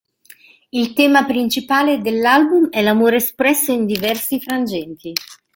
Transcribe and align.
Il 0.71 0.93
tema 0.93 1.25
principale 1.25 1.99
dell'album 2.01 2.69
è 2.71 2.81
l'amore 2.81 3.17
espresso 3.17 3.71
in 3.71 3.85
diversi 3.85 4.39
frangenti. 4.41 5.11